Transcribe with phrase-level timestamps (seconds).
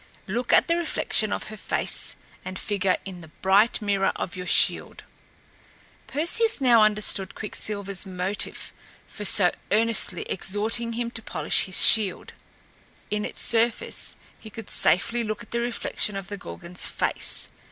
[0.25, 4.47] Look at the reflection of her face and figure in the bright mirror of your
[4.47, 5.03] shield."
[6.07, 8.73] [Illustration: PERSEUS SLAYING THE MEDUSA] Perseus now understood Quicksilver's motive
[9.05, 12.33] for so earnestly exhorting him to polish his shield.
[13.11, 17.49] In its surface he could safely look at the reflection of the Gorgon's face.